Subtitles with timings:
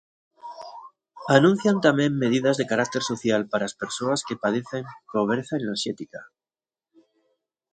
[1.37, 6.21] Anuncian tamén medidas de carácter social para as persoas que padecen pobreza enerxética.